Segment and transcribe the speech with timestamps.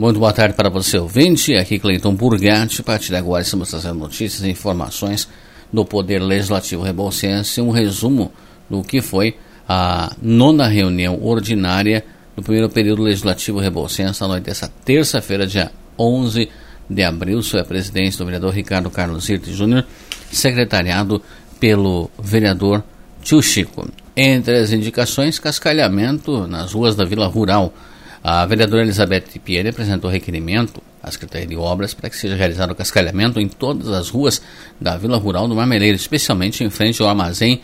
[0.00, 1.54] Muito boa tarde para você, ouvinte.
[1.56, 2.80] Aqui Cleiton Burgatti.
[2.80, 5.28] A partir de agora estamos trazendo notícias e informações
[5.70, 8.32] do Poder Legislativo Rebolsense, um resumo
[8.70, 9.36] do que foi
[9.68, 12.02] a nona reunião ordinária
[12.34, 16.48] do primeiro período legislativo Rebolsense, na noite dessa terça-feira, dia 11
[16.88, 19.84] de abril, sob a presidência do vereador Ricardo Carlos Irte Júnior,
[20.32, 21.20] secretariado
[21.60, 22.82] pelo vereador
[23.22, 23.86] Tio Chico.
[24.16, 27.74] Entre as indicações, cascalhamento nas ruas da Vila Rural,
[28.22, 32.74] a vereadora Elizabeth Pierre apresentou requerimento à Secretaria de Obras para que seja realizado o
[32.74, 34.42] cascalhamento em todas as ruas
[34.78, 37.62] da Vila Rural do Marmeleiro, especialmente em frente ao armazém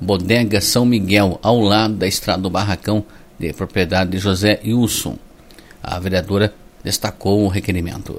[0.00, 3.04] Bodega São Miguel, ao lado da estrada do Barracão,
[3.38, 5.18] de propriedade de José Wilson.
[5.82, 8.16] A vereadora destacou o requerimento.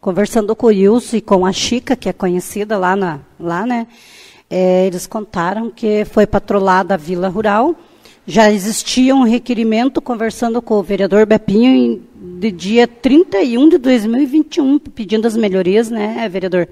[0.00, 3.86] Conversando com o Wilson e com a Chica, que é conhecida lá, na, lá né,
[4.48, 7.74] é, eles contaram que foi patrolada a Vila Rural
[8.26, 15.26] já existia um requerimento conversando com o vereador Bepinho de dia 31 de 2021, pedindo
[15.26, 16.68] as melhorias, né, vereador?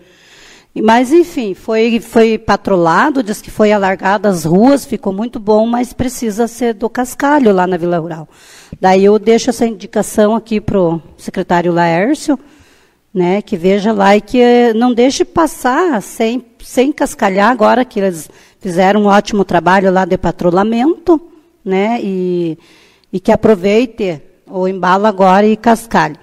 [0.73, 5.93] Mas, enfim, foi, foi patrolado, diz que foi alargado as ruas, ficou muito bom, mas
[5.93, 8.29] precisa ser do cascalho lá na Vila Rural.
[8.81, 12.39] Daí eu deixo essa indicação aqui para o secretário Laércio,
[13.13, 18.31] né, que veja lá e que não deixe passar sem, sem cascalhar agora que eles
[18.61, 21.21] fizeram um ótimo trabalho lá de patrulhamento,
[21.65, 22.01] né?
[22.03, 22.59] E,
[23.13, 26.17] e que aproveite o embalo agora e cascalho.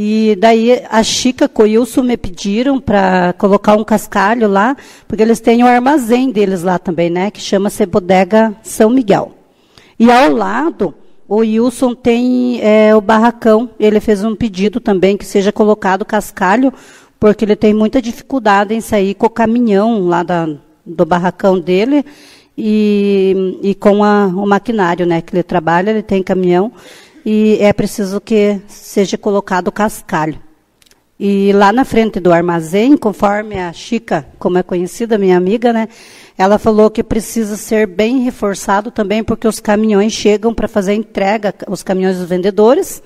[0.00, 4.76] E daí a Chica e o Wilson me pediram para colocar um cascalho lá,
[5.08, 7.30] porque eles têm o um armazém deles lá também, né?
[7.30, 9.32] Que chama-se Bodega São Miguel.
[9.98, 10.94] E ao lado,
[11.26, 13.70] o Wilson tem é, o barracão.
[13.78, 16.72] Ele fez um pedido também que seja colocado cascalho,
[17.18, 20.48] porque ele tem muita dificuldade em sair com o caminhão lá da,
[20.86, 22.04] do barracão dele
[22.60, 26.72] e, e com a, o maquinário né, que ele trabalha, ele tem caminhão,
[27.24, 30.40] e é preciso que seja colocado cascalho.
[31.20, 35.88] E lá na frente do armazém, conforme a Chica, como é conhecida, minha amiga, né,
[36.36, 41.54] ela falou que precisa ser bem reforçado também, porque os caminhões chegam para fazer entrega,
[41.68, 43.00] os caminhões dos vendedores,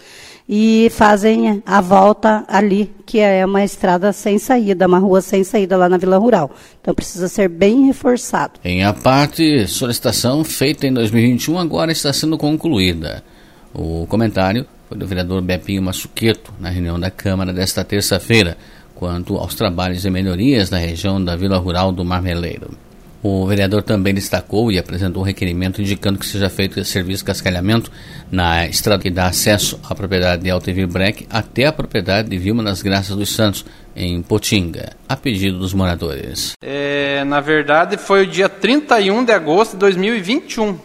[0.55, 5.79] e fazem a volta ali, que é uma estrada sem saída, uma rua sem saída
[5.79, 6.51] lá na Vila Rural.
[6.79, 8.61] Então precisa ser bem reforçado.
[8.63, 13.25] Em a parte, solicitação feita em 2021 agora está sendo concluída.
[13.73, 18.59] O comentário foi do vereador Bepinho Massuqueto na reunião da Câmara desta terça-feira,
[18.95, 22.77] quanto aos trabalhos de melhorias na região da Vila Rural do Marmeleiro.
[23.23, 27.89] O vereador também destacou e apresentou um requerimento indicando que seja feito serviço de cascalhamento
[28.33, 32.65] na estrada que dá acesso à propriedade de Altevir Breck até a propriedade de Vilma
[32.65, 36.55] das Graças dos Santos, em Potinga, a pedido dos moradores.
[36.65, 40.77] É, na verdade, foi o dia 31 de agosto de 2021.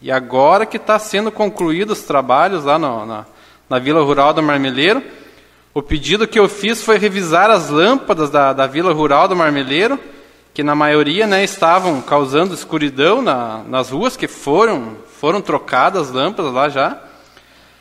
[0.00, 3.26] E agora que está sendo concluídos os trabalhos lá no, na,
[3.68, 5.02] na Vila Rural do Marmeleiro.
[5.74, 9.98] O pedido que eu fiz foi revisar as lâmpadas da, da Vila Rural do Marmeleiro
[10.58, 16.10] que na maioria né, estavam causando escuridão na, nas ruas, que foram, foram trocadas as
[16.12, 16.98] lâmpadas lá já.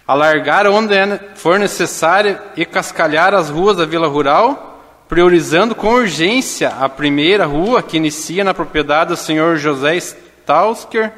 [0.08, 4.80] Alargar onde é for necessário e cascalhar as ruas da Vila Rural,
[5.10, 11.12] priorizando com urgência a primeira rua, que inicia na propriedade do senhor José Stausker,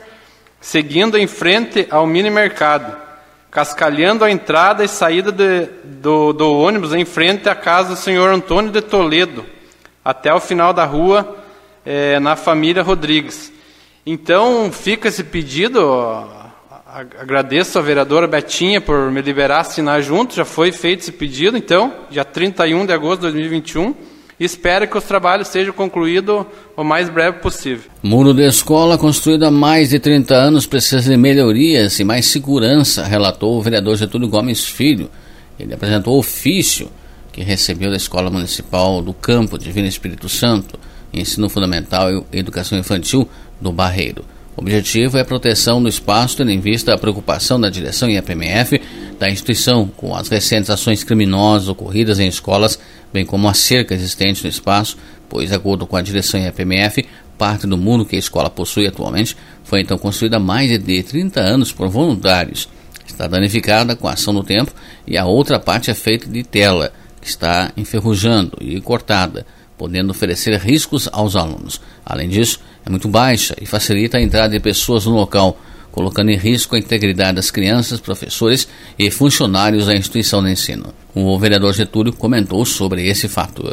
[0.61, 2.95] seguindo em frente ao mini mercado,
[3.51, 8.33] cascalhando a entrada e saída de, do, do ônibus em frente à casa do senhor
[8.33, 9.45] Antônio de Toledo,
[10.05, 11.35] até o final da rua
[11.89, 13.51] é, na família Rodrigues.
[14.05, 15.79] Então fica esse pedido.
[17.19, 20.35] Agradeço a vereadora Betinha por me liberar assinar junto.
[20.35, 23.95] Já foi feito esse pedido, então, dia 31 de agosto de 2021.
[24.39, 26.45] E espero que os trabalhos sejam concluídos
[26.77, 27.89] o mais breve possível.
[28.03, 33.03] Muro de escola construído há mais de 30 anos precisa de melhorias e mais segurança,
[33.03, 35.09] relatou o vereador Getúlio Gomes Filho.
[35.59, 36.89] Ele apresentou ofício
[37.33, 40.79] que recebeu da Escola Municipal do Campo Divino Espírito Santo
[41.13, 43.27] Ensino Fundamental e Educação Infantil
[43.59, 44.23] do Barreiro.
[44.55, 48.17] O objetivo é a proteção do espaço, tendo em vista a preocupação da direção e
[48.17, 48.81] a PMF
[49.17, 52.77] da instituição com as recentes ações criminosas ocorridas em escolas,
[53.13, 54.97] bem como a cerca existente no espaço,
[55.29, 57.05] pois, de acordo com a direção e a PMF,
[57.37, 61.39] parte do muro que a escola possui atualmente foi então construída há mais de 30
[61.39, 62.67] anos por voluntários.
[63.07, 64.73] Está danificada com a ação do tempo
[65.07, 66.91] e a outra parte é feita de tela,
[67.21, 69.45] que está enferrujando e cortada
[69.79, 71.81] podendo oferecer riscos aos alunos.
[72.05, 75.57] Além disso, é muito baixa e facilita a entrada de pessoas no local,
[75.89, 78.67] colocando em risco a integridade das crianças, professores
[78.99, 80.93] e funcionários da instituição de ensino.
[81.15, 83.63] O vereador Getúlio comentou sobre esse fato.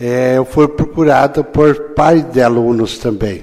[0.00, 3.42] É, eu fui procurado por pais de alunos também.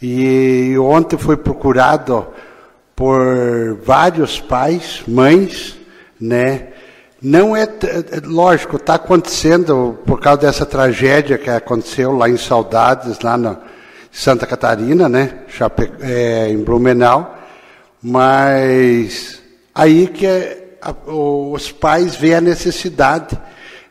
[0.00, 2.28] E ontem fui procurado
[2.94, 5.76] por vários pais, mães,
[6.20, 6.68] né?
[7.28, 13.18] Não é, é lógico, está acontecendo por causa dessa tragédia que aconteceu lá em Saudades,
[13.18, 13.56] lá na
[14.12, 15.40] Santa Catarina, né?
[15.48, 17.36] Chape, é, em Blumenau,
[18.00, 19.42] mas
[19.74, 23.36] aí que é, a, os pais veem a necessidade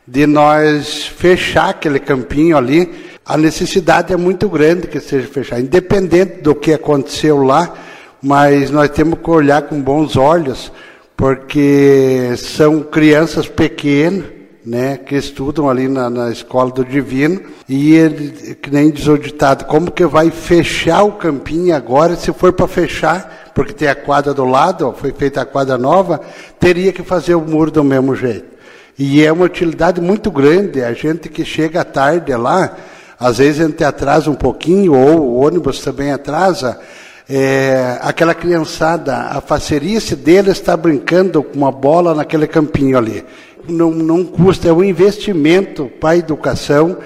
[0.08, 3.06] de nós fechar aquele campinho ali.
[3.22, 7.74] A necessidade é muito grande que seja fechado, independente do que aconteceu lá,
[8.22, 10.72] mas nós temos que olhar com bons olhos
[11.16, 18.56] porque são crianças pequenas, né, que estudam ali na, na escola do Divino, e ele,
[18.56, 22.66] que nem diz o ditado, como que vai fechar o campinho agora, se for para
[22.66, 26.20] fechar, porque tem a quadra do lado, foi feita a quadra nova,
[26.58, 28.56] teria que fazer o muro do mesmo jeito.
[28.98, 32.76] E é uma utilidade muito grande, a gente que chega tarde lá,
[33.20, 36.80] às vezes a gente atrasa um pouquinho, ou o ônibus também atrasa,
[37.28, 43.24] é, aquela criançada, a facerice dele está brincando com uma bola naquele campinho ali.
[43.68, 46.98] Não, não custa, é um investimento para a educação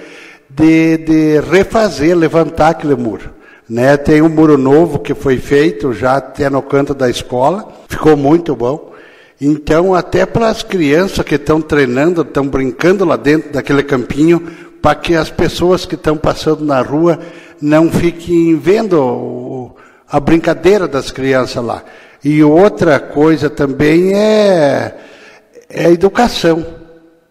[0.48, 3.30] de, de refazer, levantar aquele muro.
[3.68, 3.96] Né?
[3.96, 8.54] Tem um muro novo que foi feito já até no canto da escola, ficou muito
[8.54, 8.90] bom.
[9.40, 14.42] Então, até para as crianças que estão treinando, estão brincando lá dentro daquele campinho,
[14.82, 17.18] para que as pessoas que estão passando na rua
[17.60, 19.74] não fiquem vendo
[20.10, 21.84] a brincadeira das crianças lá.
[22.22, 24.94] E outra coisa também é,
[25.68, 26.66] é a educação,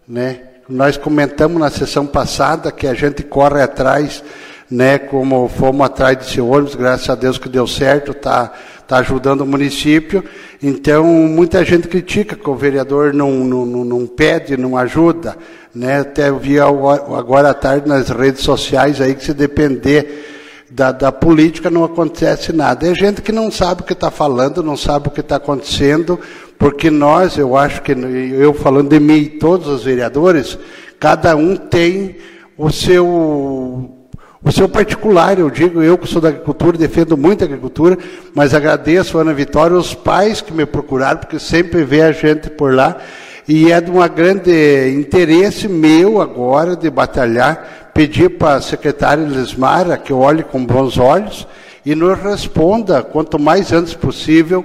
[0.08, 0.40] né?
[0.68, 4.22] Nós comentamos na sessão passada que a gente corre atrás,
[4.70, 4.98] né?
[4.98, 8.52] Como fomos atrás desse ônibus, graças a Deus que deu certo, tá,
[8.88, 10.24] tá ajudando o município.
[10.62, 15.36] Então muita gente critica que o vereador não, não, não, não pede, não ajuda,
[15.74, 16.00] né?
[16.00, 20.29] Até eu vi agora à tarde nas redes sociais aí que se depender
[20.70, 22.86] da, da, política não acontece nada.
[22.86, 26.18] É gente que não sabe o que está falando, não sabe o que está acontecendo,
[26.58, 30.58] porque nós, eu acho que, eu falando de mim e todos os vereadores,
[30.98, 32.16] cada um tem
[32.56, 33.96] o seu
[34.42, 37.98] o seu particular, eu digo, eu que sou da agricultura, defendo muito a agricultura,
[38.34, 42.74] mas agradeço Ana Vitória, os pais que me procuraram, porque sempre vê a gente por
[42.74, 42.96] lá,
[43.46, 49.98] e é de um grande interesse meu agora de batalhar pedir para a secretária Lismara
[49.98, 51.46] que olhe com bons olhos
[51.84, 54.64] e nos responda, quanto mais antes possível,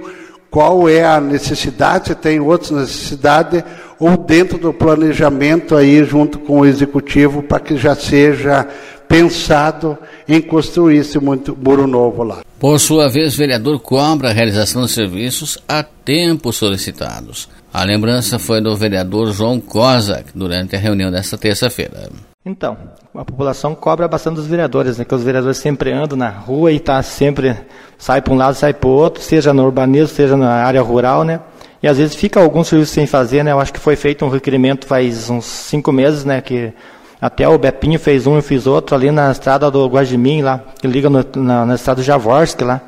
[0.50, 3.62] qual é a necessidade, se tem outras necessidades,
[4.00, 8.66] ou dentro do planejamento aí junto com o executivo, para que já seja
[9.06, 12.38] pensado em construir esse muro novo lá.
[12.58, 17.50] Por sua vez, o vereador cobra a realização dos serviços a tempo solicitados.
[17.70, 22.08] A lembrança foi do vereador João Cosa durante a reunião desta terça-feira.
[22.48, 22.78] Então,
[23.12, 25.04] a população cobra bastante dos vereadores, né?
[25.04, 27.56] Que os vereadores sempre andam na rua e tá sempre
[27.98, 31.24] sai para um lado, sai para o outro, seja no urbanismo, seja na área rural,
[31.24, 31.40] né?
[31.82, 33.50] E às vezes fica alguns serviços sem fazer, né?
[33.50, 36.40] Eu acho que foi feito um requerimento faz uns cinco meses, né?
[36.40, 36.72] Que
[37.20, 40.86] até o Bepinho fez um, e fiz outro ali na estrada do Guajimim lá, que
[40.86, 42.80] liga no, na, na estrada do Javorsk lá,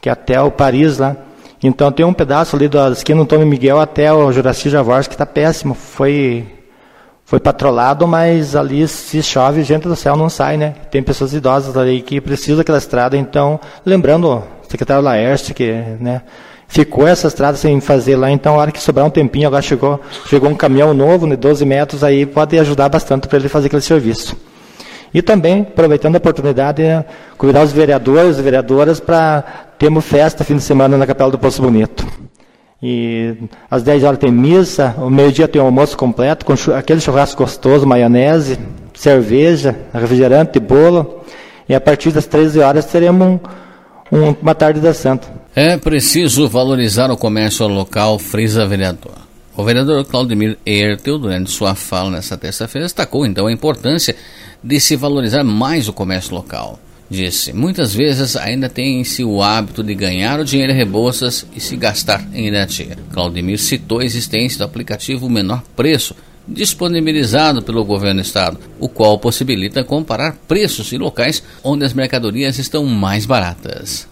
[0.00, 1.16] que é até o Paris lá.
[1.60, 5.16] Então tem um pedaço ali da esquina do Tome Miguel até o Juraci Javorsk que
[5.16, 5.74] está péssimo.
[5.74, 6.46] Foi
[7.32, 10.74] foi patrolado, mas ali se chove, gente do céu não sai, né?
[10.90, 16.20] Tem pessoas idosas ali que precisam daquela estrada, então, lembrando o secretário Laércio, que, né,
[16.68, 19.98] ficou essa estrada sem fazer lá, então, a hora que sobrar um tempinho, agora chegou,
[20.28, 23.80] chegou um caminhão novo, né, 12 metros, aí pode ajudar bastante para ele fazer aquele
[23.80, 24.36] serviço.
[25.14, 27.02] E também, aproveitando a oportunidade, né,
[27.38, 29.42] convidar os vereadores e vereadoras para
[29.78, 32.06] termos festa fim de semana na Capela do Poço Bonito.
[32.82, 33.34] E
[33.70, 37.86] às 10 horas tem missa, ao meio-dia tem o almoço completo, com aquele churrasco gostoso,
[37.86, 38.58] maionese,
[38.92, 41.22] cerveja, refrigerante, bolo.
[41.68, 43.38] E a partir das 13 horas teremos um,
[44.10, 45.28] um, uma tarde da Santa.
[45.54, 49.22] É preciso valorizar o comércio local, frisa vereador.
[49.56, 54.16] O vereador Claudemir Ertel, durante sua fala nesta terça-feira, destacou então a importância
[54.64, 56.80] de se valorizar mais o comércio local
[57.12, 61.76] disse: Muitas vezes ainda tem-se o hábito de ganhar o dinheiro em Rebouças e se
[61.76, 62.88] gastar em Irati.
[63.12, 66.16] Claudemir citou a existência do aplicativo Menor Preço,
[66.48, 72.58] disponibilizado pelo governo do estado, o qual possibilita comparar preços em locais onde as mercadorias
[72.58, 74.08] estão mais baratas.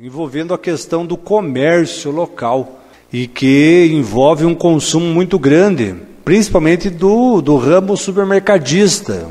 [0.00, 2.80] Envolvendo a questão do comércio local
[3.12, 9.26] e que envolve um consumo muito grande, principalmente do, do ramo supermercadista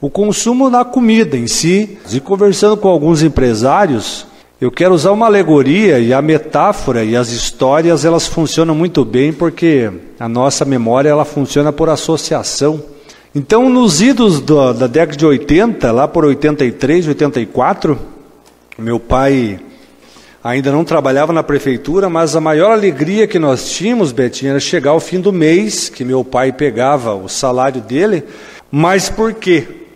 [0.00, 1.98] o consumo na comida em si.
[2.10, 4.26] E conversando com alguns empresários,
[4.60, 9.32] eu quero usar uma alegoria e a metáfora e as histórias elas funcionam muito bem
[9.32, 12.82] porque a nossa memória ela funciona por associação.
[13.34, 17.98] Então, nos idos do, da década de 80, lá por 83, 84,
[18.78, 19.60] meu pai
[20.42, 24.92] ainda não trabalhava na prefeitura, mas a maior alegria que nós tínhamos, Betinho, era chegar
[24.92, 28.24] ao fim do mês, que meu pai pegava o salário dele,
[28.70, 29.87] mas por quê?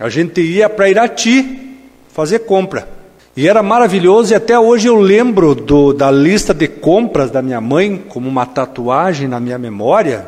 [0.00, 1.76] A gente ia para Irati
[2.08, 2.88] fazer compra.
[3.36, 7.60] E era maravilhoso, e até hoje eu lembro do, da lista de compras da minha
[7.60, 10.26] mãe, como uma tatuagem na minha memória,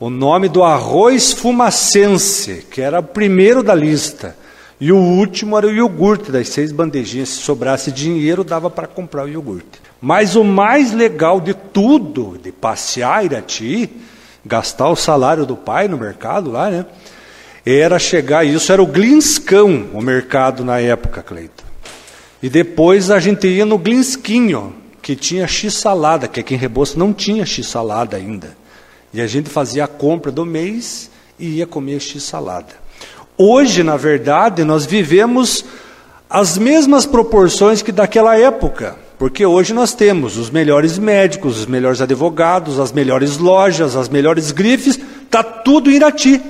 [0.00, 4.34] o nome do arroz fumacense, que era o primeiro da lista.
[4.80, 7.28] E o último era o iogurte, das seis bandejinhas.
[7.28, 9.82] Se sobrasse dinheiro, dava para comprar o iogurte.
[10.00, 13.90] Mas o mais legal de tudo, de passear Irati,
[14.46, 16.86] gastar o salário do pai no mercado lá, né?
[17.64, 21.64] Era chegar, isso era o Glinscão, o mercado na época, Cleiton.
[22.42, 27.12] E depois a gente ia no Glinsquinho, que tinha x-salada, que aqui em Rebouças não
[27.12, 28.56] tinha x-salada ainda.
[29.12, 32.74] E a gente fazia a compra do mês e ia comer x-salada.
[33.36, 35.64] Hoje, na verdade, nós vivemos
[36.28, 42.00] as mesmas proporções que daquela época, porque hoje nós temos os melhores médicos, os melhores
[42.00, 46.40] advogados, as melhores lojas, as melhores grifes, está tudo em Irati.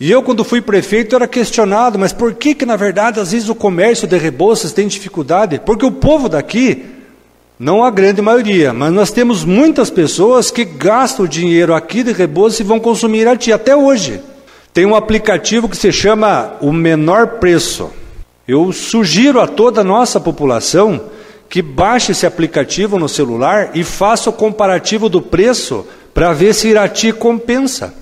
[0.00, 3.48] E eu, quando fui prefeito, era questionado, mas por que, que na verdade, às vezes
[3.48, 5.60] o comércio de Rebouças tem dificuldade?
[5.64, 6.84] Porque o povo daqui,
[7.58, 12.60] não a grande maioria, mas nós temos muitas pessoas que gastam dinheiro aqui de Rebouças
[12.60, 14.20] e vão consumir Irati, até hoje.
[14.72, 17.90] Tem um aplicativo que se chama o menor preço.
[18.48, 21.00] Eu sugiro a toda a nossa população
[21.48, 26.68] que baixe esse aplicativo no celular e faça o comparativo do preço para ver se
[26.68, 27.94] Irati compensa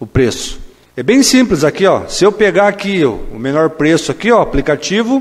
[0.00, 0.63] o preço.
[0.96, 2.02] É bem simples aqui, ó.
[2.06, 5.20] Se eu pegar aqui ó, o menor preço aqui, ó, aplicativo,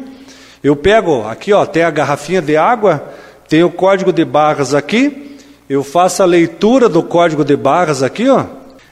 [0.63, 3.03] eu pego aqui, ó, tem a garrafinha de água,
[3.49, 5.35] tem o código de barras aqui,
[5.67, 8.45] eu faço a leitura do código de barras aqui, ó,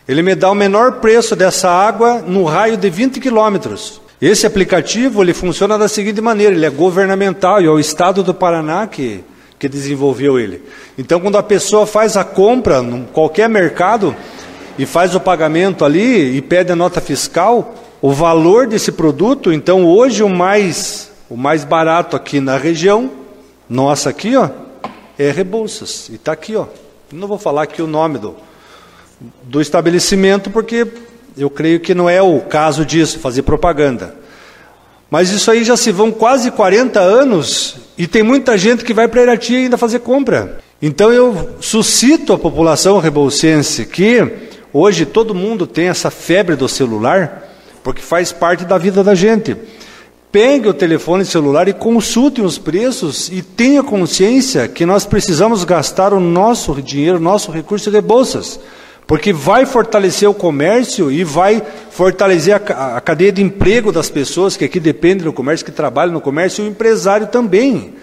[0.07, 4.01] ele me dá o menor preço dessa água no raio de 20 quilômetros.
[4.19, 8.33] Esse aplicativo ele funciona da seguinte maneira: ele é governamental e é o Estado do
[8.33, 9.23] Paraná que,
[9.59, 10.63] que desenvolveu ele.
[10.97, 14.15] Então, quando a pessoa faz a compra em qualquer mercado
[14.81, 19.85] e faz o pagamento ali e pede a nota fiscal, o valor desse produto, então
[19.85, 23.11] hoje o mais o mais barato aqui na região
[23.69, 24.49] nossa aqui, ó,
[25.19, 26.65] é Rebouças e está aqui, ó.
[27.11, 28.35] Não vou falar aqui o nome do
[29.43, 30.87] do estabelecimento, porque
[31.37, 34.15] eu creio que não é o caso disso, fazer propaganda.
[35.11, 39.07] Mas isso aí já se vão quase 40 anos e tem muita gente que vai
[39.07, 40.57] para Irati ainda fazer compra.
[40.81, 47.47] Então eu suscito a população rebolsense que hoje todo mundo tem essa febre do celular,
[47.83, 49.55] porque faz parte da vida da gente.
[50.31, 56.13] Pegue o telefone celular e consulte os preços e tenha consciência que nós precisamos gastar
[56.13, 58.59] o nosso dinheiro, nosso recurso de bolsas
[59.11, 64.55] porque vai fortalecer o comércio e vai fortalecer a, a, cadeia de emprego das pessoas
[64.55, 67.93] que aqui dependem do comércio, que trabalham no comércio, e o empresário também.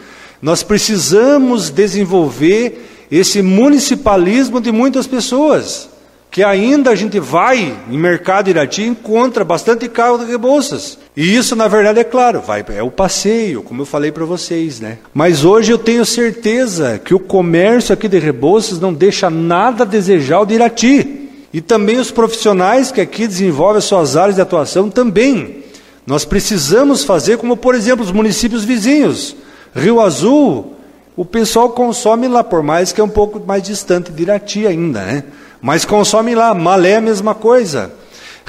[0.43, 5.89] Nós precisamos desenvolver esse municipalismo de muitas pessoas,
[6.31, 10.99] que ainda a gente vai em mercado Irati encontra bastante carro de Rebouças.
[11.17, 14.79] E isso, na verdade, é claro, vai, é o passeio, como eu falei para vocês,
[14.79, 14.99] né?
[15.15, 19.87] Mas hoje eu tenho certeza que o comércio aqui de Rebouças não deixa nada a
[19.87, 21.29] desejar o de Irati.
[21.53, 25.65] E também os profissionais que aqui desenvolvem as suas áreas de atuação também.
[26.07, 29.35] Nós precisamos fazer como, por exemplo, os municípios vizinhos.
[29.75, 30.75] Rio Azul,
[31.17, 35.05] o pessoal consome lá, por mais que é um pouco mais distante de Irati ainda,
[35.05, 35.25] né?
[35.61, 36.55] Mas consome lá.
[36.55, 37.93] Malé é a mesma coisa.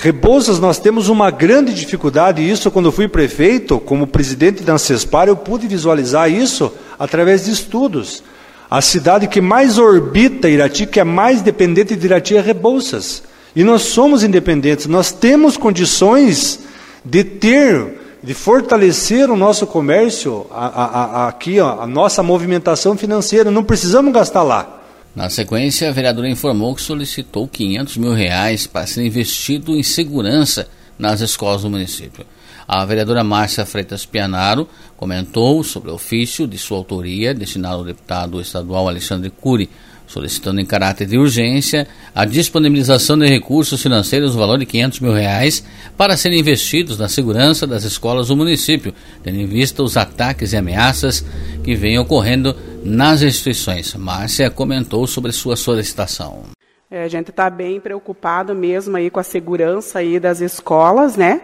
[0.02, 5.28] Rebouças, nós temos uma grande dificuldade, e isso quando fui prefeito, como presidente da Ancespar,
[5.28, 8.24] eu pude visualizar isso através de estudos.
[8.72, 13.24] A cidade que mais orbita Irati, que é mais dependente de Irati, é Rebouças.
[13.54, 16.60] E nós somos independentes, nós temos condições
[17.04, 22.96] de ter, de fortalecer o nosso comércio, a, a, a, aqui, ó, a nossa movimentação
[22.96, 24.79] financeira, não precisamos gastar lá.
[25.20, 30.70] Na sequência, a vereadora informou que solicitou 500 mil reais para ser investido em segurança
[30.98, 32.26] nas escolas do município.
[32.66, 38.40] A vereadora Márcia Freitas Pianaro comentou sobre o ofício de sua autoria destinado ao deputado
[38.40, 39.70] estadual Alexandre Cury
[40.10, 45.14] solicitando em caráter de urgência a disponibilização de recursos financeiros no valor de 500 mil
[45.14, 45.64] reais
[45.96, 50.58] para serem investidos na segurança das escolas do município, tendo em vista os ataques e
[50.58, 51.24] ameaças
[51.64, 53.94] que vêm ocorrendo nas instituições.
[53.96, 56.44] Márcia comentou sobre sua solicitação.
[56.92, 61.42] É, a gente está bem preocupado mesmo aí com a segurança aí das escolas, né?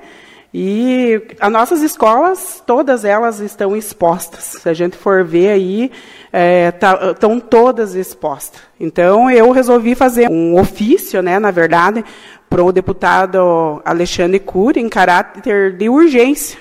[0.58, 4.56] E as nossas escolas, todas elas estão expostas.
[4.62, 5.92] Se a gente for ver aí,
[6.32, 8.62] é, tá, estão todas expostas.
[8.80, 12.06] Então, eu resolvi fazer um ofício, né, na verdade,
[12.50, 16.58] para o deputado Alexandre Cury, em caráter de urgência,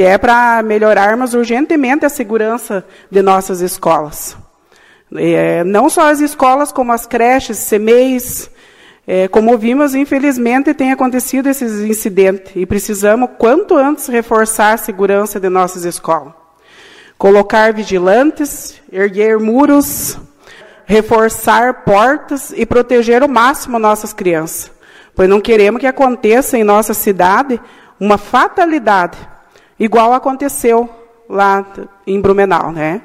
[0.00, 4.34] que é para melhorarmos urgentemente a segurança de nossas escolas.
[5.14, 8.50] É, não só as escolas, como as creches, CMEIs,
[9.06, 15.38] é, como vimos, infelizmente tem acontecido esses incidentes e precisamos, quanto antes, reforçar a segurança
[15.38, 16.32] de nossas escolas.
[17.18, 20.18] Colocar vigilantes, erguer muros,
[20.86, 24.70] reforçar portas e proteger ao máximo nossas crianças.
[25.14, 27.60] Pois não queremos que aconteça em nossa cidade
[28.00, 29.18] uma fatalidade,
[29.80, 30.88] igual aconteceu
[31.28, 31.66] lá
[32.06, 33.00] em Brumenau, né?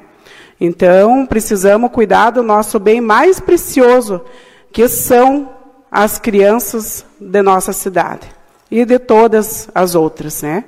[0.60, 4.20] Então, precisamos cuidar do nosso bem mais precioso,
[4.72, 5.50] que são
[5.90, 8.26] as crianças de nossa cidade
[8.70, 10.64] e de todas as outras, né?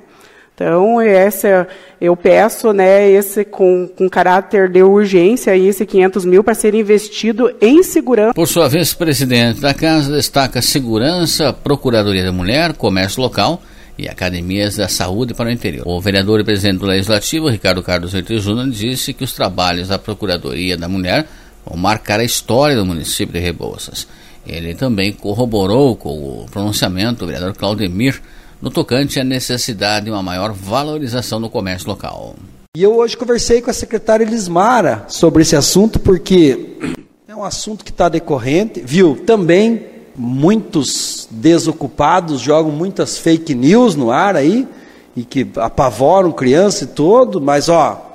[0.53, 1.67] Então, essa,
[2.01, 7.49] eu peço, né, esse com, com caráter de urgência, esse 500 mil para ser investido
[7.61, 8.33] em segurança.
[8.33, 13.61] Por sua vez, presidente da Casa destaca segurança, Procuradoria da Mulher, comércio local
[13.99, 15.85] e academias da saúde para o interior.
[15.85, 19.99] O vereador e presidente do Legislativo, Ricardo Carlos Reiter Júnior, disse que os trabalhos da
[19.99, 21.27] Procuradoria da Mulher
[21.65, 24.07] vão marcar a história do município de Rebouças.
[24.47, 28.21] Ele também corroborou com o pronunciamento do vereador Claudemir
[28.61, 32.35] no tocante à necessidade de uma maior valorização do comércio local.
[32.77, 36.77] E eu hoje conversei com a secretária Elismara sobre esse assunto, porque
[37.27, 39.17] é um assunto que está decorrente, viu?
[39.25, 44.67] Também muitos desocupados jogam muitas fake news no ar aí,
[45.15, 48.05] e que apavoram criança e todo, mas ó,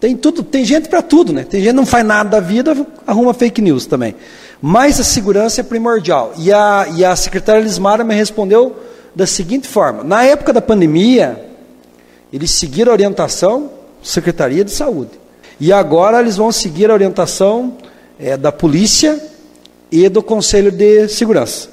[0.00, 1.44] tem tudo, tem gente para tudo, né?
[1.44, 2.74] Tem gente que não faz nada da vida,
[3.06, 4.14] arruma fake news também.
[4.60, 6.32] Mas a segurança é primordial.
[6.38, 8.74] E a, e a secretária Elismara me respondeu
[9.14, 11.44] da seguinte forma: na época da pandemia,
[12.32, 13.70] eles seguiram a orientação
[14.02, 15.12] Secretaria de Saúde.
[15.60, 17.74] E agora eles vão seguir a orientação
[18.18, 19.33] é, da polícia
[19.94, 21.68] e do Conselho de Segurança.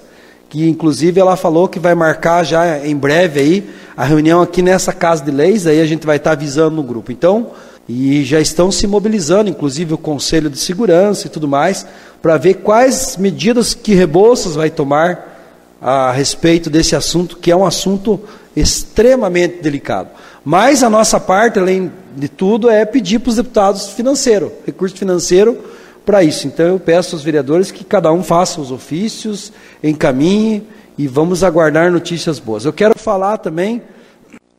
[0.48, 4.94] Que inclusive ela falou que vai marcar já em breve aí a reunião aqui nessa
[4.94, 7.12] casa de leis, aí a gente vai estar avisando no grupo.
[7.12, 7.52] Então,
[7.90, 11.86] e já estão se mobilizando, inclusive o Conselho de Segurança e tudo mais,
[12.22, 17.66] para ver quais medidas que Rebouças vai tomar a respeito desse assunto, que é um
[17.66, 18.20] assunto
[18.56, 20.10] extremamente delicado.
[20.46, 25.58] Mas a nossa parte, além de tudo, é pedir para os deputados financeiro, recurso financeiro
[26.06, 26.48] para isso.
[26.48, 29.52] Então eu peço aos vereadores que cada um faça os ofícios,
[29.84, 30.64] encaminhe
[30.98, 32.66] e vamos aguardar notícias boas.
[32.66, 33.82] Eu quero falar também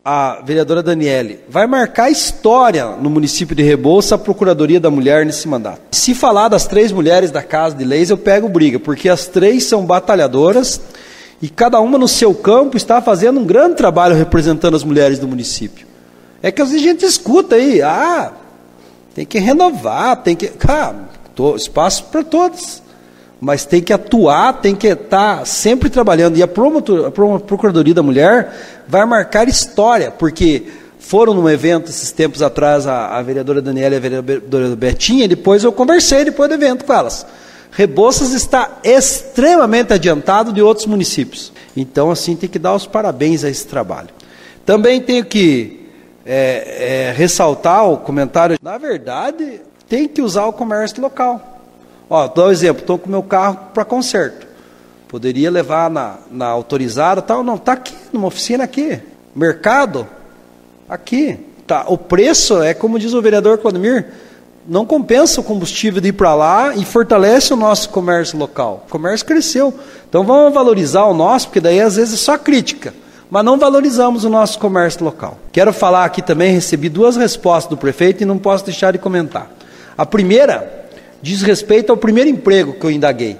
[0.04, 5.46] a vereadora Daniele, vai marcar história no município de Rebouça a Procuradoria da Mulher nesse
[5.46, 5.80] mandato.
[5.92, 9.64] Se falar das três mulheres da Casa de Leis, eu pego briga, porque as três
[9.64, 10.80] são batalhadoras
[11.40, 15.28] e cada uma no seu campo está fazendo um grande trabalho representando as mulheres do
[15.28, 15.86] município.
[16.42, 18.32] É que a gente escuta aí, ah,
[19.14, 20.48] tem que renovar, tem que.
[20.48, 22.82] Cara, tô, espaço para todos.
[23.40, 26.36] Mas tem que atuar, tem que estar tá sempre trabalhando.
[26.36, 30.64] E a, promotor, a Procuradoria da Mulher vai marcar história, porque
[30.98, 35.28] foram num evento esses tempos atrás a, a vereadora Daniela e a vereadora Betinha, e
[35.28, 37.26] depois eu conversei depois do evento com elas.
[37.72, 41.52] Rebouças está extremamente adiantado de outros municípios.
[41.76, 44.08] Então, assim, tem que dar os parabéns a esse trabalho.
[44.64, 45.88] Também tenho que
[46.24, 48.58] é, é, ressaltar o comentário.
[48.62, 49.62] Na verdade,
[49.92, 51.60] tem que usar o comércio local.
[52.08, 54.46] Ó, dou um exemplo, estou com meu carro para conserto.
[55.06, 58.98] Poderia levar na, na autorizada, tal, não, está aqui, numa oficina aqui.
[59.36, 60.08] Mercado,
[60.88, 61.38] aqui.
[61.66, 61.84] Tá.
[61.88, 64.06] O preço é como diz o vereador Claudemir,
[64.66, 68.86] não compensa o combustível de ir para lá e fortalece o nosso comércio local.
[68.86, 69.74] O comércio cresceu.
[70.08, 72.94] Então vamos valorizar o nosso, porque daí às vezes é só crítica.
[73.30, 75.36] Mas não valorizamos o nosso comércio local.
[75.52, 79.50] Quero falar aqui também, recebi duas respostas do prefeito e não posso deixar de comentar.
[80.02, 80.88] A primeira
[81.22, 83.36] diz respeito ao primeiro emprego que eu indaguei.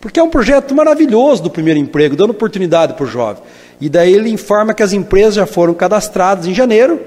[0.00, 3.42] Porque é um projeto maravilhoso do primeiro emprego, dando oportunidade para o jovem.
[3.80, 7.00] E daí ele informa que as empresas já foram cadastradas em janeiro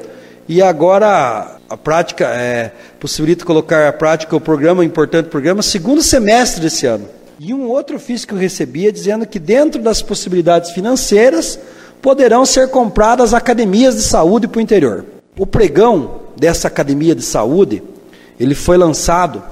[0.49, 6.01] e agora a prática é, possibilita colocar a prática o programa, o importante programa, segundo
[6.01, 7.07] semestre desse ano.
[7.39, 11.57] E um outro ofício que eu recebia dizendo que dentro das possibilidades financeiras
[12.01, 15.05] poderão ser compradas academias de saúde para o interior.
[15.37, 17.81] O pregão dessa academia de saúde,
[18.39, 19.43] ele foi lançado,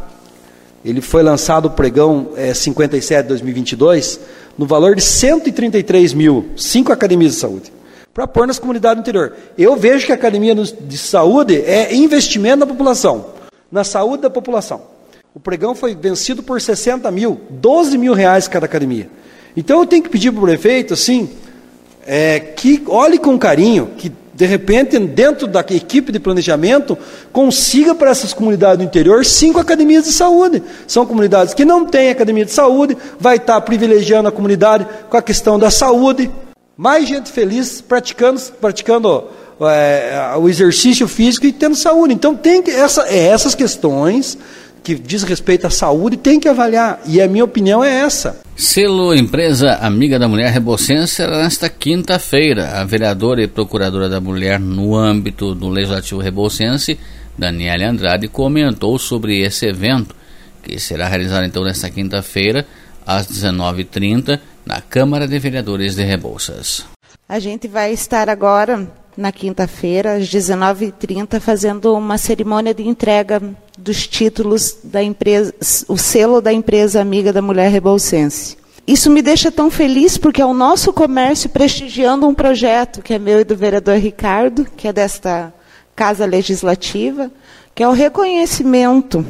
[0.85, 4.19] ele foi lançado o pregão é, 57 2022
[4.57, 7.77] no valor de 133 mil, cinco academias de saúde
[8.17, 9.35] para pôr nas comunidades do interior.
[9.55, 13.27] Eu vejo que a academia de saúde é investimento na população,
[13.71, 14.81] na saúde da população.
[15.35, 19.07] O pregão foi vencido por 60 mil, 12 mil reais cada academia.
[19.55, 21.29] Então eu tenho que pedir para o prefeito, assim,
[22.07, 26.95] é, que olhe com carinho, que de repente, dentro da equipe de planejamento,
[27.33, 30.61] consiga para essas comunidades do interior cinco academias de saúde.
[30.85, 35.23] São comunidades que não têm academia de saúde, vai estar privilegiando a comunidade com a
[35.23, 36.29] questão da saúde,
[36.77, 39.23] mais gente feliz praticando, praticando
[39.61, 42.13] é, o exercício físico e tendo saúde.
[42.13, 44.37] Então tem essa, é essas questões
[44.83, 46.99] que diz respeito à saúde tem que avaliar.
[47.05, 48.41] E a minha opinião é essa.
[48.55, 52.79] Selo Empresa Amiga da Mulher Rebocense será nesta quinta-feira.
[52.79, 56.97] A vereadora e procuradora da mulher no âmbito do Legislativo Rebocense,
[57.37, 60.15] Daniela Andrade, comentou sobre esse evento,
[60.63, 62.65] que será realizado então nesta quinta-feira,
[63.05, 66.83] às 19h30, na Câmara de Vereadores de Rebouças.
[67.29, 73.41] A gente vai estar agora na quinta-feira, às 19h30, fazendo uma cerimônia de entrega
[73.77, 75.53] dos títulos da empresa,
[75.87, 78.57] o selo da empresa amiga da mulher rebolsense.
[78.87, 83.19] Isso me deixa tão feliz porque é o nosso comércio prestigiando um projeto que é
[83.19, 85.53] meu e do vereador Ricardo, que é desta
[85.95, 87.29] Casa Legislativa,
[87.75, 89.25] que é o reconhecimento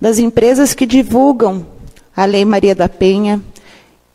[0.00, 1.64] das empresas que divulgam
[2.16, 3.40] a Lei Maria da Penha,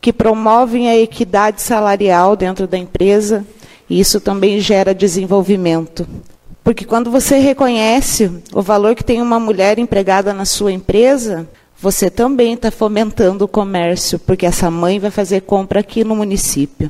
[0.01, 3.45] que promovem a equidade salarial dentro da empresa,
[3.89, 6.05] e isso também gera desenvolvimento.
[6.65, 11.47] Porque quando você reconhece o valor que tem uma mulher empregada na sua empresa,
[11.79, 16.89] você também está fomentando o comércio, porque essa mãe vai fazer compra aqui no município.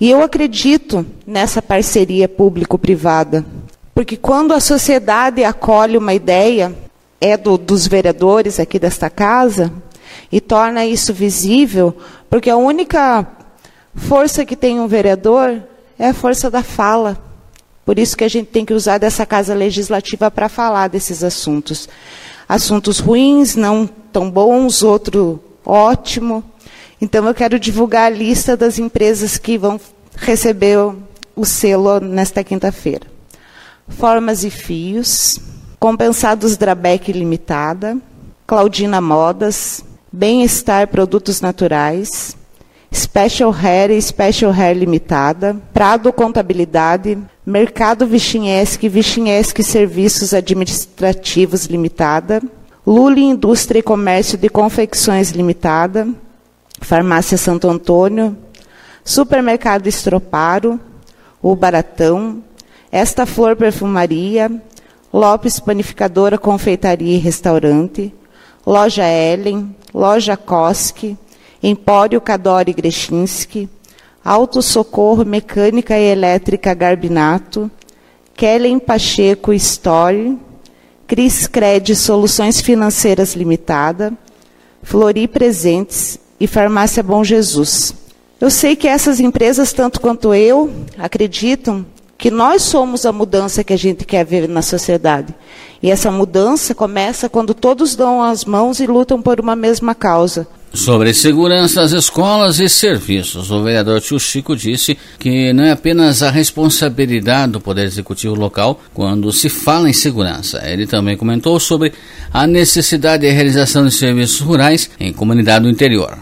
[0.00, 3.44] E eu acredito nessa parceria público-privada,
[3.92, 6.72] porque quando a sociedade acolhe uma ideia,
[7.20, 9.72] é do, dos vereadores aqui desta casa,
[10.30, 11.96] e torna isso visível,
[12.30, 13.26] porque a única
[13.96, 15.60] força que tem um vereador
[15.98, 17.29] é a força da fala.
[17.90, 21.88] Por isso que a gente tem que usar dessa casa legislativa para falar desses assuntos.
[22.48, 26.44] Assuntos ruins, não tão bons, outro ótimo.
[27.00, 29.80] Então eu quero divulgar a lista das empresas que vão
[30.14, 30.78] receber
[31.34, 33.08] o selo nesta quinta-feira.
[33.88, 35.40] Formas e Fios,
[35.80, 37.96] Compensados Drabec Limitada,
[38.46, 42.36] Claudina Modas, Bem-Estar Produtos Naturais,
[42.92, 52.42] Special Hair e Special Hair Limitada, Prado Contabilidade, Mercado Vichinhesque Vichinhesque Serviços Administrativos Limitada,
[52.86, 56.08] Luli Indústria e Comércio de Confecções Limitada,
[56.80, 58.36] Farmácia Santo Antônio,
[59.04, 60.80] Supermercado Estroparo,
[61.40, 62.42] O Baratão,
[62.90, 64.50] Esta Flor Perfumaria,
[65.12, 68.12] Lopes Panificadora Confeitaria e Restaurante,
[68.66, 71.16] Loja Ellen, Loja Koski,
[71.62, 73.68] Empório Cadore Grechinski,
[74.24, 77.70] Auto Socorro Mecânica e Elétrica Garbinato,
[78.34, 80.38] Kellen Pacheco Story,
[81.06, 84.12] Cris Cred Soluções Financeiras Limitada,
[84.82, 87.94] Flori Presentes e Farmácia Bom Jesus.
[88.40, 91.84] Eu sei que essas empresas, tanto quanto eu, acreditam
[92.16, 95.34] que nós somos a mudança que a gente quer ver na sociedade.
[95.82, 100.46] E essa mudança começa quando todos dão as mãos e lutam por uma mesma causa.
[100.72, 106.22] Sobre segurança das escolas e serviços, o vereador Tio Chico disse que não é apenas
[106.22, 110.60] a responsabilidade do Poder Executivo local quando se fala em segurança.
[110.64, 111.92] Ele também comentou sobre
[112.32, 116.16] a necessidade de realização de serviços rurais em comunidade do interior.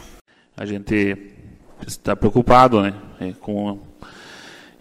[0.56, 1.14] A gente
[1.86, 3.78] está preocupado né, é, com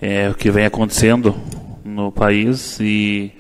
[0.02, 1.36] é, o que vem acontecendo
[1.84, 3.34] no país e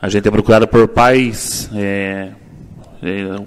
[0.00, 1.68] a gente é procurado por pais.
[1.74, 2.30] É,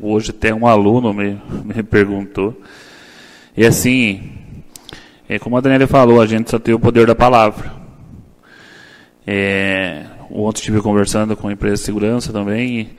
[0.02, 2.60] hoje até um aluno me, me perguntou.
[3.56, 4.32] E assim,
[5.28, 7.72] é como a Daniela falou, a gente só tem o poder da palavra.
[9.26, 12.90] É, ontem estive conversando com a empresa de segurança também.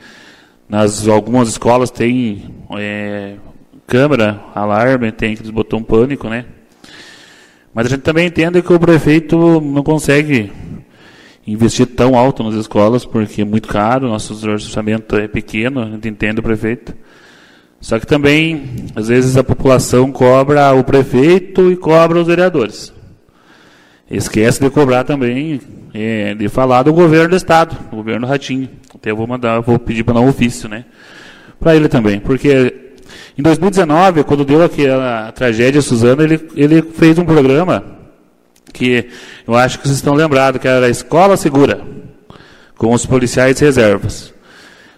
[0.68, 3.36] nas algumas escolas tem é,
[3.86, 6.44] câmera, alarme, tem aqueles botão pânico, né?
[7.74, 10.52] Mas a gente também entende que o prefeito não consegue
[11.46, 16.08] investir tão alto nas escolas, porque é muito caro, nosso orçamento é pequeno, a gente
[16.08, 16.94] entende o prefeito.
[17.80, 18.62] Só que também,
[18.94, 22.92] às vezes, a população cobra o prefeito e cobra os vereadores.
[24.08, 25.60] Esquece de cobrar também,
[25.92, 28.68] é, de falar do governo do Estado, do governo Ratinho.
[28.94, 30.84] Até eu vou mandar, vou pedir para dar um ofício, né?
[31.58, 32.92] Para ele também, porque
[33.36, 38.01] em 2019, quando deu aquela tragédia Suzano, ele, ele fez um programa
[38.72, 39.08] que
[39.46, 41.80] eu acho que vocês estão lembrados, que era a Escola Segura,
[42.76, 44.32] com os policiais reservas.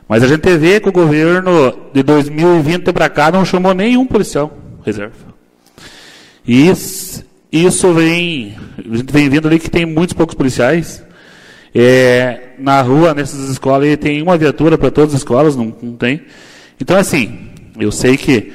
[0.08, 4.56] Mas a gente vê que o governo de 2020 para cá não chamou nenhum policial
[4.84, 5.34] reserva.
[6.46, 11.02] E isso, isso vem, a gente vem vendo ali que tem muitos poucos policiais.
[11.74, 16.22] É, na rua, nessas escolas, tem uma viatura para todas as escolas, não, não tem.
[16.80, 17.48] Então, assim,
[17.80, 18.52] eu sei que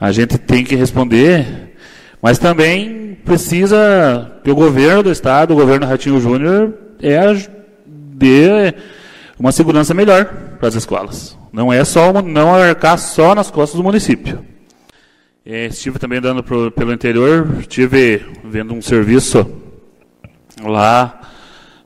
[0.00, 1.74] a gente tem que responder,
[2.22, 7.34] mas também precisa que o governo do estado, o governo Ratinho Júnior, é
[7.86, 8.74] dê
[9.38, 10.26] uma segurança melhor
[10.58, 11.36] para as escolas.
[11.52, 14.44] Não é só não arcar só nas costas do município.
[15.44, 19.46] É, estive também andando pro, pelo interior, estive vendo um serviço
[20.62, 21.20] lá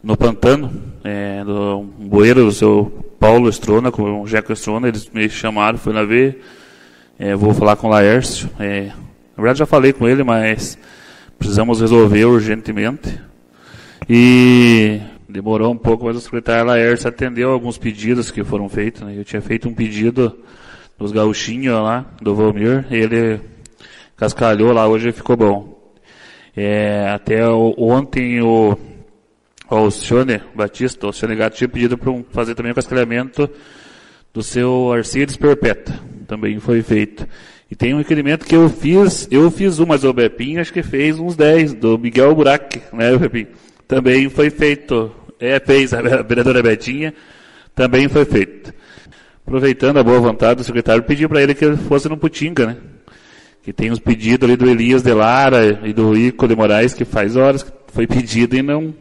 [0.02, 0.70] no Pantano,
[1.02, 5.76] é, do um bueiro do seu Paulo Estrona, com o Jeco Estrona, eles me chamaram,
[5.76, 6.40] fui lá ver,
[7.18, 8.92] é, vou falar com o Laércio, é,
[9.36, 10.78] na verdade já falei com ele, mas
[11.38, 13.20] precisamos resolver urgentemente,
[14.08, 19.14] e demorou um pouco, mas o secretário Laércio atendeu alguns pedidos que foram feitos, né?
[19.16, 20.38] eu tinha feito um pedido
[20.98, 23.40] dos gauchinhos lá, do Valmir, ele
[24.16, 25.78] cascalhou lá, hoje ficou bom.
[26.56, 28.76] É, até o, ontem o
[29.70, 33.48] o Alcione Batista, o Alcione Gato tinha pedido para um, fazer também o cascalhamento
[34.32, 35.94] do seu Arcides Perpétua.
[36.26, 37.26] Também foi feito.
[37.70, 40.82] E tem um requerimento que eu fiz, eu fiz um, mas o Bepinho acho que
[40.82, 43.48] fez uns 10, do Miguel Burac, né, Bepinho?
[43.86, 47.12] Também foi feito, é, fez a vereadora Betinha,
[47.74, 48.72] também foi feito.
[49.46, 52.76] Aproveitando a boa vontade do secretário, pedi para ele que ele fosse no Putinga, né?
[53.62, 57.04] Que tem os pedidos ali do Elias de Lara e do Ico de Moraes, que
[57.04, 58.94] faz horas que foi pedido e não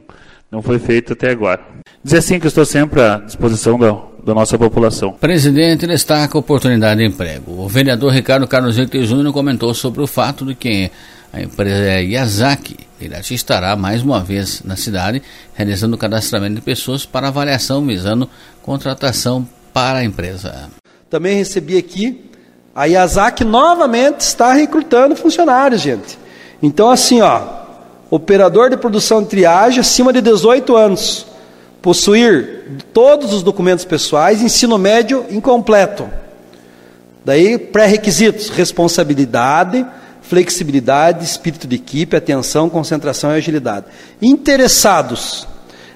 [0.50, 1.62] não foi feito até agora.
[2.04, 3.94] Dizer assim que estou sempre à disposição da,
[4.28, 5.14] da nossa população.
[5.14, 7.62] Presidente destaca a oportunidade de emprego.
[7.62, 10.92] O vereador Ricardo Carlos Leite Júnior comentou sobre o fato de que
[11.32, 15.22] a empresa Yazaki Irati estará mais uma vez na cidade
[15.54, 18.30] realizando o cadastramento de pessoas para avaliação visando
[18.62, 20.70] contratação para a empresa.
[21.10, 22.30] Também recebi aqui
[22.76, 26.20] a Yazaki novamente está recrutando funcionários, gente.
[26.62, 27.44] Então assim, ó,
[28.12, 31.26] operador de produção de triagem acima de 18 anos,
[31.82, 36.10] possuir todos os documentos pessoais, ensino médio incompleto.
[37.24, 39.86] Daí, pré-requisitos: responsabilidade,
[40.22, 43.86] flexibilidade, espírito de equipe, atenção, concentração e agilidade.
[44.22, 45.48] Interessados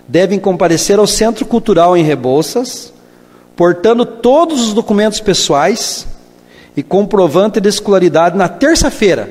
[0.07, 2.93] devem comparecer ao Centro Cultural em Rebouças,
[3.55, 6.07] portando todos os documentos pessoais
[6.75, 9.29] e comprovante de escolaridade na terça-feira,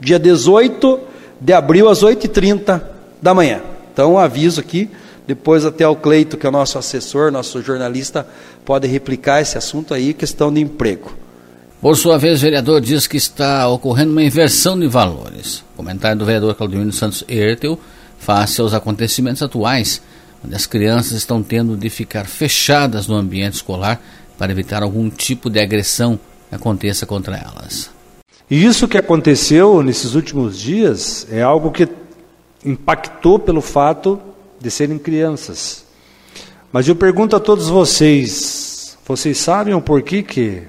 [0.00, 1.00] dia 18
[1.40, 2.80] de abril às 8h30
[3.22, 3.60] da manhã.
[3.92, 4.90] Então, aviso aqui,
[5.30, 8.26] depois até o Cleito, que é o nosso assessor, nosso jornalista,
[8.64, 11.12] pode replicar esse assunto aí, questão de emprego.
[11.80, 15.62] Por sua vez, o vereador diz que está ocorrendo uma inversão de valores.
[15.76, 17.78] Comentário do vereador Claudemiro Santos Ertel
[18.18, 20.02] face aos acontecimentos atuais,
[20.44, 24.02] onde as crianças estão tendo de ficar fechadas no ambiente escolar
[24.36, 27.88] para evitar algum tipo de agressão que aconteça contra elas.
[28.50, 31.88] E isso que aconteceu nesses últimos dias é algo que
[32.64, 34.20] impactou pelo fato
[34.60, 35.84] de serem crianças.
[36.72, 40.62] Mas eu pergunto a todos vocês: vocês sabem o porquê que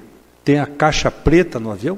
[0.44, 1.98] tem a caixa preta no avião?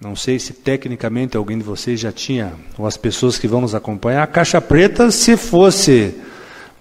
[0.00, 3.74] Não sei se tecnicamente alguém de vocês já tinha, ou as pessoas que vão nos
[3.74, 4.24] acompanhar.
[4.24, 6.12] A caixa preta, se fosse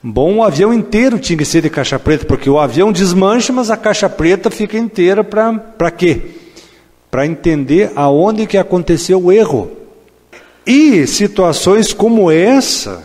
[0.02, 3.70] bom, o avião inteiro tinha que ser de caixa preta, porque o avião desmancha, mas
[3.70, 6.42] a caixa preta fica inteira para quê?
[7.12, 9.70] para entender aonde que aconteceu o erro.
[10.66, 13.04] E situações como essa,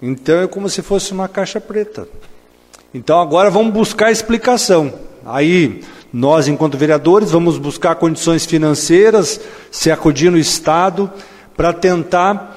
[0.00, 2.08] então é como se fosse uma caixa preta.
[2.94, 4.92] Então agora vamos buscar explicação.
[5.24, 11.10] Aí nós, enquanto vereadores, vamos buscar condições financeiras, se acudir no Estado,
[11.56, 12.56] para tentar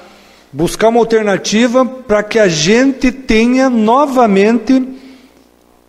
[0.52, 4.88] buscar uma alternativa para que a gente tenha novamente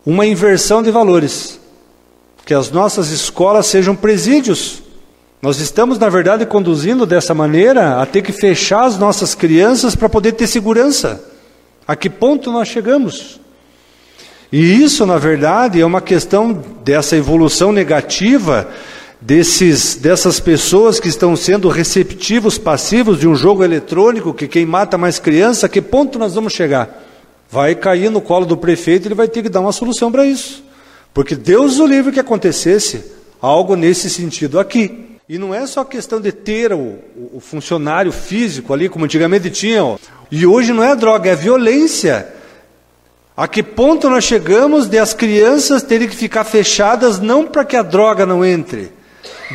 [0.05, 1.59] uma inversão de valores
[2.45, 4.82] que as nossas escolas sejam presídios.
[5.43, 10.07] Nós estamos, na verdade, conduzindo dessa maneira a ter que fechar as nossas crianças para
[10.07, 11.21] poder ter segurança.
[11.85, 13.41] A que ponto nós chegamos?
[14.49, 18.69] E isso, na verdade, é uma questão dessa evolução negativa
[19.19, 24.97] desses, dessas pessoas que estão sendo receptivos, passivos de um jogo eletrônico, que quem mata
[24.97, 27.03] mais criança, a que ponto nós vamos chegar?
[27.51, 30.63] Vai cair no colo do prefeito, ele vai ter que dar uma solução para isso.
[31.13, 33.03] Porque Deus o livre que acontecesse
[33.41, 35.12] algo nesse sentido aqui.
[35.33, 36.99] E não é só questão de ter o,
[37.33, 39.99] o funcionário físico ali, como antigamente tinham.
[40.29, 42.27] E hoje não é droga, é violência.
[43.35, 47.75] A que ponto nós chegamos de as crianças terem que ficar fechadas não para que
[47.75, 48.91] a droga não entre,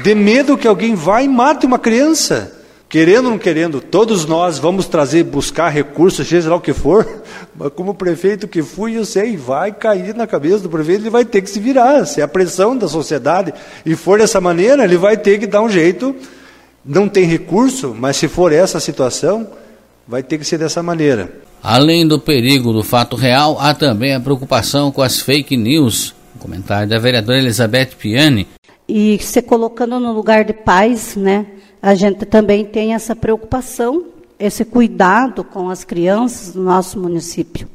[0.03, 2.58] de medo que alguém vá e mate uma criança.
[2.89, 7.07] Querendo ou não querendo, todos nós vamos trazer, buscar recursos, seja lá o que for,
[7.55, 11.27] mas como prefeito que fui, eu sei, vai cair na cabeça do prefeito, ele vai
[11.27, 12.07] ter que se virar.
[12.07, 13.53] Se é a pressão da sociedade
[13.85, 16.17] e for dessa maneira, ele vai ter que dar um jeito.
[16.83, 19.47] Não tem recurso, mas se for essa situação,
[20.07, 21.31] vai ter que ser dessa maneira.
[21.63, 26.15] Além do perigo do fato real, há também a preocupação com as fake news.
[26.35, 28.49] O comentário da vereadora Elizabeth Piani.
[28.89, 31.45] E se colocando no lugar de pais, né?
[31.81, 34.05] A gente também tem essa preocupação,
[34.39, 37.69] esse cuidado com as crianças do nosso município.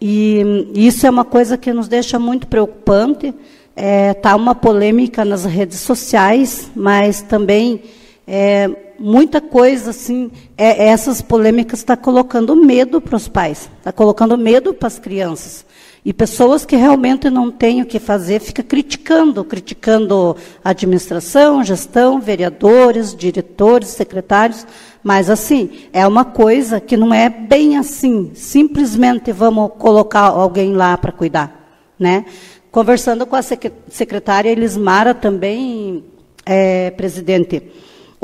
[0.00, 3.28] E isso é uma coisa que nos deixa muito preocupante.
[3.28, 3.36] Está
[3.76, 7.82] é, tá uma polêmica nas redes sociais, mas também
[8.26, 14.36] é, muita coisa assim, é, essas polêmicas está colocando medo para os pais, está colocando
[14.38, 15.64] medo para as crianças.
[16.04, 23.14] E pessoas que realmente não têm o que fazer, fica criticando, criticando administração, gestão, vereadores,
[23.14, 24.66] diretores, secretários,
[25.02, 30.98] mas assim, é uma coisa que não é bem assim, simplesmente vamos colocar alguém lá
[30.98, 32.26] para cuidar, né?
[32.70, 36.04] Conversando com a secretária Elismara também,
[36.44, 37.62] é, presidente,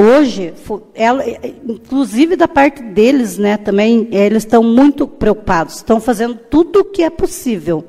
[0.01, 0.55] Hoje,
[0.95, 1.23] ela,
[1.69, 7.03] inclusive da parte deles, né, também, eles estão muito preocupados, estão fazendo tudo o que
[7.03, 7.85] é possível.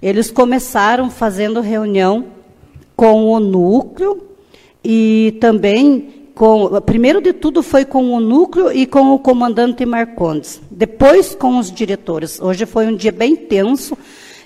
[0.00, 2.24] Eles começaram fazendo reunião
[2.96, 4.22] com o núcleo
[4.82, 10.58] e também com, primeiro de tudo foi com o núcleo e com o comandante Marcondes,
[10.70, 12.40] depois com os diretores.
[12.40, 13.94] Hoje foi um dia bem tenso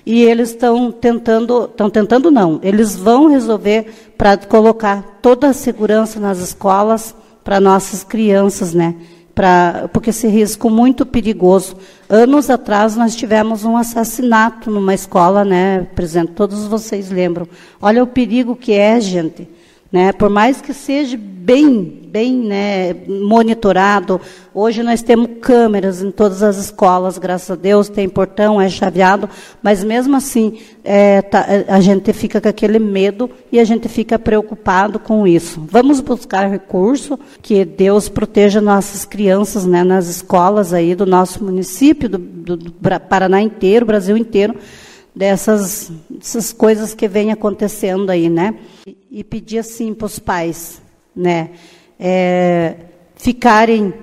[0.09, 6.17] e eles estão tentando, estão tentando não, eles vão resolver para colocar toda a segurança
[6.17, 8.95] nas escolas para nossas crianças, né?
[9.35, 11.75] Pra, porque esse risco muito perigoso.
[12.07, 16.31] Anos atrás nós tivemos um assassinato numa escola, né, presidente?
[16.31, 17.45] Todos vocês lembram.
[17.81, 19.45] Olha o perigo que é, gente.
[19.91, 20.11] Né?
[20.11, 24.19] Por mais que seja bem, bem né, monitorado,
[24.53, 29.29] hoje nós temos câmeras em todas as escolas, graças a Deus, tem portão, é chaveado,
[29.63, 34.19] mas mesmo assim é, tá, a gente fica com aquele medo e a gente fica
[34.19, 35.65] preocupado com isso.
[35.71, 42.09] Vamos buscar recurso, que Deus proteja nossas crianças né, nas escolas aí do nosso município,
[42.09, 42.71] do, do, do
[43.07, 44.53] Paraná inteiro, Brasil inteiro,
[45.17, 48.53] dessas, dessas coisas que vêm acontecendo aí, né?
[48.85, 50.79] E, e pedir assim para os pais,
[51.15, 51.49] né?
[51.99, 52.75] É,
[53.15, 53.95] ficarem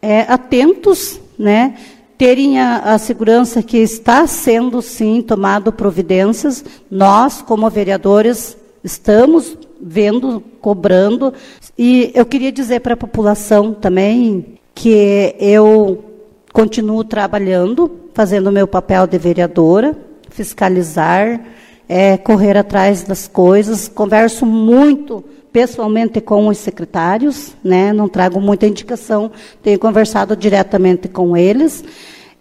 [0.00, 1.76] é, atentos, né?
[2.16, 6.64] Terem a, a, segurança que está sendo sim tomado providências.
[6.88, 11.34] Nós, como vereadores, estamos vendo, cobrando.
[11.76, 16.04] E eu queria dizer para a população também que eu
[16.52, 20.09] continuo trabalhando, fazendo o meu papel de vereadora,
[20.40, 21.38] fiscalizar,
[21.86, 23.88] é, correr atrás das coisas.
[23.88, 25.22] Converso muito
[25.52, 27.92] pessoalmente com os secretários, né?
[27.92, 29.30] não trago muita indicação,
[29.62, 31.84] tenho conversado diretamente com eles,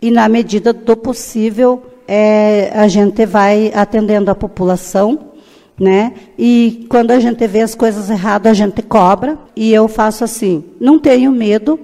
[0.02, 5.32] e na medida do possível, é, a gente vai atendendo a população,
[5.78, 6.14] né?
[6.38, 10.64] E quando a gente vê as coisas erradas, a gente cobra, e eu faço assim,
[10.80, 11.78] não tenho medo,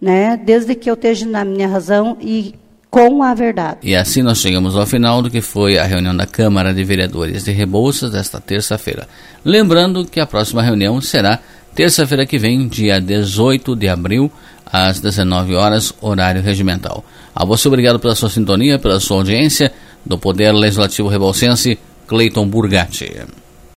[0.00, 0.36] né?
[0.36, 2.54] Desde que eu esteja na minha razão e
[2.92, 3.78] com a verdade.
[3.82, 7.42] E assim nós chegamos ao final do que foi a reunião da Câmara de Vereadores
[7.42, 9.08] de Rebouças desta terça-feira.
[9.42, 11.38] Lembrando que a próxima reunião será
[11.74, 14.30] terça-feira que vem, dia 18 de abril,
[14.66, 17.02] às 19 horas, horário regimental.
[17.34, 19.72] A você obrigado pela sua sintonia, pela sua audiência,
[20.04, 23.10] do Poder Legislativo Rebolsense, Cleiton Burgatti.